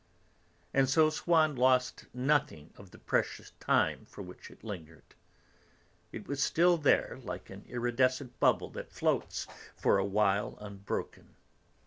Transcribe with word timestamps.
And 0.73 0.89
so 0.89 1.11
Swann 1.11 1.55
lost 1.55 2.07
nothing 2.11 2.73
of 2.75 2.89
the 2.89 2.97
precious 2.97 3.51
time 3.59 4.07
for 4.07 4.23
which 4.23 4.49
it 4.49 4.63
lingered. 4.63 5.13
It 6.11 6.27
was 6.27 6.41
still 6.41 6.77
there, 6.79 7.19
like 7.21 7.51
an 7.51 7.63
iridescent 7.67 8.39
bubble 8.39 8.71
that 8.71 8.91
floats 8.91 9.45
for 9.75 9.99
a 9.99 10.03
while 10.03 10.57
unbroken. 10.59 11.35